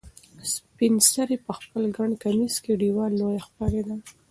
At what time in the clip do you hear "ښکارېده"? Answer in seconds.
3.45-3.95